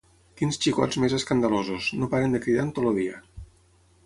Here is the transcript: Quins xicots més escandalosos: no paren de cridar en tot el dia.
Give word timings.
Quins 0.39 0.57
xicots 0.63 0.97
més 1.03 1.15
escandalosos: 1.19 1.91
no 2.05 2.09
paren 2.15 2.35
de 2.37 2.43
cridar 2.47 2.65
en 2.69 2.75
tot 2.79 2.91
el 2.95 3.01
dia. 3.03 3.23